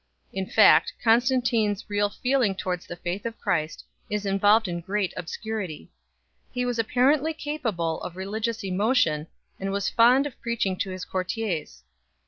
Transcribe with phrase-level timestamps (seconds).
[0.33, 4.79] In fact, Constan tine s real feeling towards the faith of Christ is involved in
[4.81, 5.91] great obscurity.
[6.51, 9.27] He was apparently capable of religious emo tion,
[9.59, 11.91] and was fond of preaching to his courtiers 4.